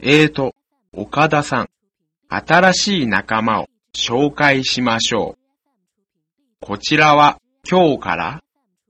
[0.00, 0.54] えーと、
[0.92, 1.70] 岡田さん、
[2.28, 5.38] 新しい仲間を紹介しましょう。
[6.60, 8.40] こちらは今日から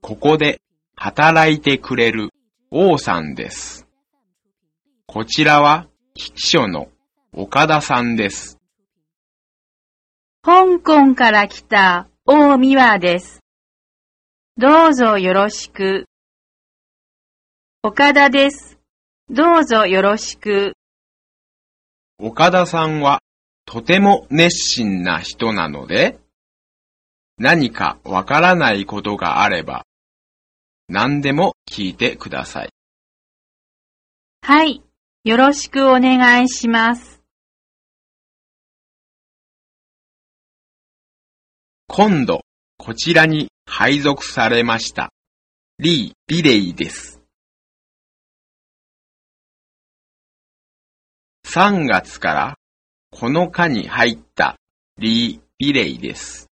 [0.02, 0.60] ここで
[0.96, 2.28] 働いてくれる
[2.70, 3.86] 王さんです。
[5.06, 6.88] こちらは秘書の
[7.32, 8.58] 岡田さんです。
[10.42, 13.40] 香港から来た大美和です。
[14.58, 16.04] どうぞよろしく。
[17.82, 18.78] 岡田です。
[19.30, 20.74] どうぞよろしく。
[22.20, 23.20] 岡田さんは
[23.64, 26.18] とても熱心な人なので、
[27.38, 29.84] 何かわからないことがあれば、
[30.88, 32.70] 何でも聞いてください。
[34.42, 34.82] はい。
[35.24, 37.20] よろしくお願いします。
[41.86, 42.42] 今度、
[42.78, 45.10] こちらに配属されました。
[45.78, 47.17] リー・ビレイです。
[51.50, 52.58] 3月から
[53.10, 54.58] この課に入った
[54.98, 56.50] リー・ビレイです。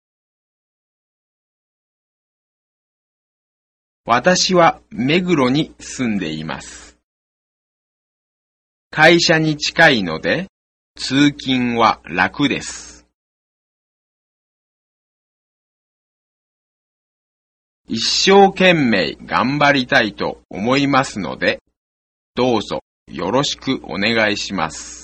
[4.05, 6.99] 私は目黒に住んでいます。
[8.91, 10.45] 会社に近いので
[10.95, 13.07] 通勤は楽です。
[17.87, 21.63] 一生懸命頑張りたいと思いますので、
[22.35, 25.02] どうぞよろしくお願いします。